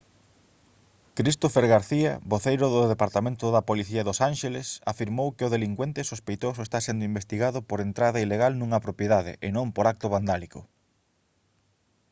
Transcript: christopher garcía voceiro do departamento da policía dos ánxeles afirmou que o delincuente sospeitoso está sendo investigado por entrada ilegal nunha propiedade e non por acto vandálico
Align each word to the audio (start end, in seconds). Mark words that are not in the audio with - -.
christopher 1.17 1.65
garcía 1.73 2.11
voceiro 2.33 2.65
do 2.75 2.81
departamento 2.93 3.45
da 3.55 3.67
policía 3.69 4.05
dos 4.07 4.19
ánxeles 4.29 4.67
afirmou 4.91 5.27
que 5.35 5.45
o 5.47 5.53
delincuente 5.55 6.09
sospeitoso 6.11 6.59
está 6.63 6.79
sendo 6.87 7.03
investigado 7.11 7.59
por 7.69 7.79
entrada 7.87 8.23
ilegal 8.25 8.51
nunha 8.55 8.83
propiedade 8.85 9.31
e 9.47 9.49
non 9.55 9.67
por 9.75 9.85
acto 9.93 10.11
vandálico 10.15 10.59